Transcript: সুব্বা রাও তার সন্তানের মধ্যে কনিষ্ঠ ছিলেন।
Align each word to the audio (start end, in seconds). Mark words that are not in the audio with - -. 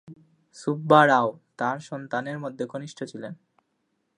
সুব্বা 0.57 1.01
রাও 1.07 1.27
তার 1.57 1.77
সন্তানের 1.79 2.37
মধ্যে 2.39 2.63
কনিষ্ঠ 2.65 2.99
ছিলেন। 3.03 3.33